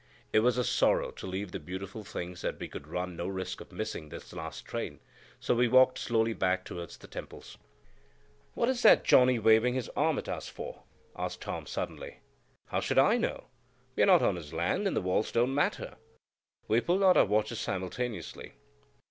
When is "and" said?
14.87-14.97